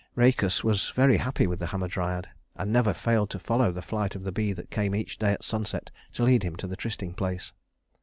Rhœcus 0.17 0.63
was 0.63 0.89
very 0.95 1.17
happy 1.17 1.45
with 1.45 1.59
the 1.59 1.67
Hamadryad; 1.67 2.27
and 2.55 2.73
never 2.73 2.91
failed 2.91 3.29
to 3.29 3.37
follow 3.37 3.71
the 3.71 3.83
flight 3.83 4.15
of 4.15 4.23
the 4.23 4.31
bee 4.31 4.51
that 4.51 4.71
came 4.71 4.95
each 4.95 5.19
day 5.19 5.31
at 5.33 5.43
sunset 5.43 5.91
to 6.13 6.23
lead 6.23 6.41
him 6.41 6.55
to 6.55 6.65
the 6.65 6.75
trysting 6.75 7.13
place. 7.13 7.53